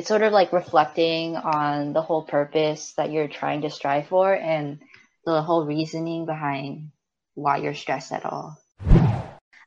[0.00, 4.32] it's sort of like reflecting on the whole purpose that you're trying to strive for
[4.32, 4.78] and
[5.26, 6.90] the whole reasoning behind
[7.34, 8.56] why you're stressed at all.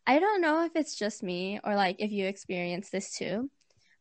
[0.07, 3.52] I don't know if it's just me or like if you experience this too,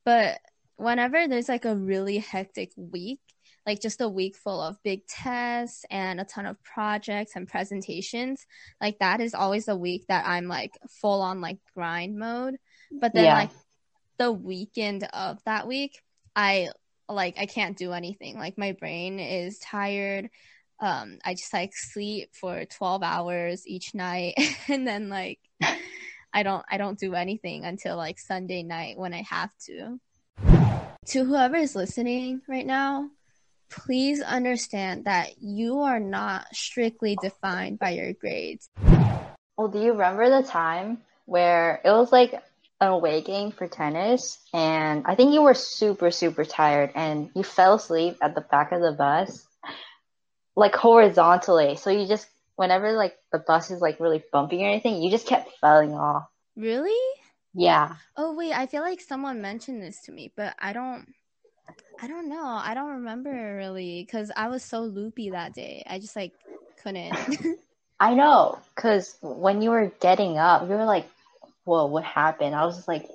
[0.07, 0.41] but
[0.77, 3.21] whenever there's like a really hectic week,
[3.67, 8.47] like just a week full of big tests and a ton of projects and presentations,
[8.81, 12.57] like that is always a week that I'm like full on like grind mode.
[12.91, 13.35] But then yeah.
[13.35, 13.51] like
[14.17, 16.01] the weekend of that week,
[16.35, 16.71] I
[17.09, 18.39] like I can't do anything.
[18.39, 20.31] Like my brain is tired.
[20.81, 24.35] Um, I just like sleep for 12 hours each night
[24.69, 25.39] and then like
[26.33, 30.01] I don't I don't do anything until like Sunday night when I have to.
[31.07, 33.11] To whoever is listening right now,
[33.71, 38.71] please understand that you are not strictly defined by your grades.
[39.57, 42.43] Well, do you remember the time where it was like
[42.83, 47.45] an away game for tennis and I think you were super, super tired and you
[47.45, 49.47] fell asleep at the back of the bus,
[50.57, 51.77] like horizontally.
[51.77, 52.27] So you just,
[52.57, 56.25] whenever like the bus is like really bumping or anything, you just kept falling off.
[56.57, 56.99] Really?
[57.55, 57.95] Yeah.
[58.17, 61.07] Oh, wait, I feel like someone mentioned this to me, but I don't.
[62.01, 62.45] I don't know.
[62.45, 65.85] I don't remember really because I was so loopy that day.
[65.89, 66.33] I just like
[66.83, 67.15] couldn't.
[68.01, 71.07] I know because when you were getting up, you were like
[71.65, 72.55] whoa, what happened?
[72.55, 73.09] I was just like,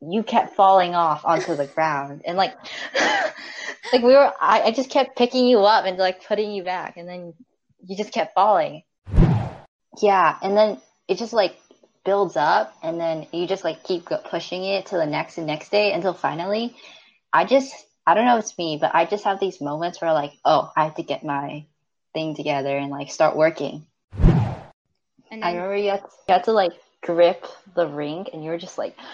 [0.00, 2.54] you kept falling off onto the ground and like,
[3.92, 6.96] like we were, I, I just kept picking you up and like putting you back
[6.96, 7.34] and then
[7.86, 8.82] you just kept falling.
[10.02, 10.36] Yeah.
[10.42, 11.56] And then it just like
[12.04, 15.70] builds up and then you just like keep pushing it to the next and next
[15.70, 16.74] day until finally
[17.32, 17.74] I just,
[18.06, 20.70] I don't know if it's me, but I just have these moments where like, oh,
[20.76, 21.64] I have to get my
[22.12, 23.86] thing together and like start working.
[25.30, 28.50] And then- I remember you had, you had to like grip the ring and you
[28.50, 28.96] were just like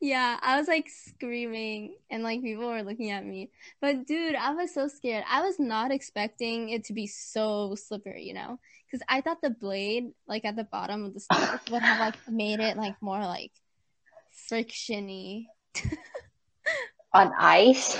[0.00, 3.50] yeah i was like screaming and like people were looking at me.
[3.80, 5.24] But dude i was so scared.
[5.28, 8.58] I was not expecting it to be so slippery you know?
[8.86, 12.16] Because i thought the blade like at the bottom of the stick would have like
[12.28, 13.52] made it like more like
[14.50, 15.46] frictiony
[17.14, 17.96] on ice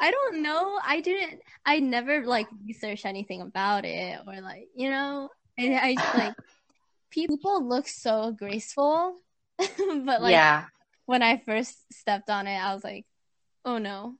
[0.00, 0.78] I don't know.
[0.84, 1.40] I didn't.
[1.64, 5.30] I never like researched anything about it or like you know.
[5.56, 6.34] And I just like
[7.10, 9.16] people look so graceful,
[9.58, 10.64] but like yeah.
[11.06, 13.06] when I first stepped on it, I was like,
[13.64, 14.16] oh no.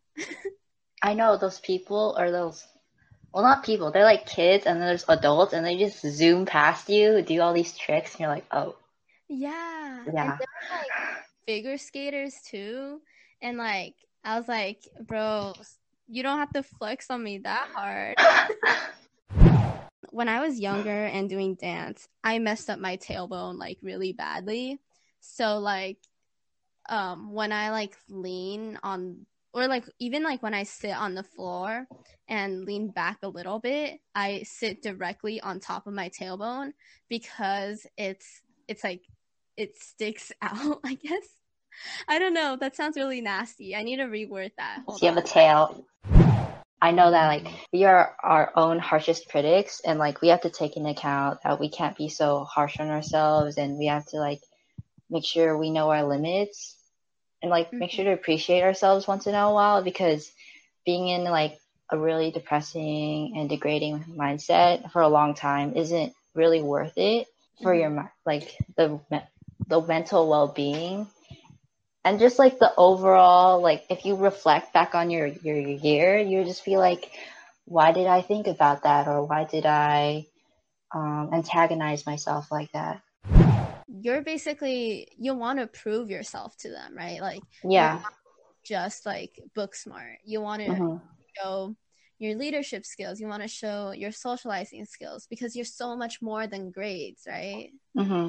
[1.02, 2.66] I know those people or those.
[3.32, 3.90] Well, not people.
[3.90, 7.52] They're like kids, and then there's adults, and they just zoom past you, do all
[7.52, 8.76] these tricks, and you're like, oh.
[9.28, 10.04] Yeah.
[10.06, 10.22] Yeah.
[10.22, 10.38] And like
[11.46, 13.00] figure skaters too,
[13.42, 13.94] and like
[14.24, 15.52] I was like, bro,
[16.08, 18.16] you don't have to flex on me that hard.
[20.10, 24.80] when I was younger and doing dance, I messed up my tailbone like really badly.
[25.20, 25.98] So like
[26.88, 31.22] um when I like lean on or like even like when I sit on the
[31.22, 31.86] floor
[32.28, 36.72] and lean back a little bit, I sit directly on top of my tailbone
[37.08, 39.02] because it's it's like
[39.56, 41.26] it sticks out, I guess.
[42.08, 42.56] I don't know.
[42.56, 43.74] That sounds really nasty.
[43.74, 44.82] I need to reword that.
[44.86, 45.14] Hold you on.
[45.14, 45.84] have a tail.
[46.84, 50.50] I know that like we are our own harshest critics and like we have to
[50.50, 54.18] take into account that we can't be so harsh on ourselves and we have to
[54.18, 54.42] like
[55.08, 56.76] make sure we know our limits
[57.40, 57.78] and like mm-hmm.
[57.78, 60.30] make sure to appreciate ourselves once in a while because
[60.84, 61.58] being in like
[61.90, 67.26] a really depressing and degrading mindset for a long time isn't really worth it
[67.62, 67.94] for mm-hmm.
[67.94, 69.00] your like the
[69.68, 71.06] the mental well-being
[72.04, 76.44] and just like the overall like if you reflect back on your your year you
[76.44, 77.10] just feel like
[77.64, 79.08] why did i think about that?
[79.08, 80.26] Or why did i
[80.94, 83.00] um, antagonize myself like that?
[83.88, 87.20] You're basically you want to prove yourself to them right?
[87.20, 88.02] Like yeah.
[88.64, 90.18] just like book smart.
[90.24, 90.96] You want to mm-hmm.
[91.36, 91.74] show
[92.18, 93.20] your leadership skills.
[93.20, 97.70] You want to show your socializing skills because you're so much more than grades right?
[97.96, 98.28] Mm-hmm.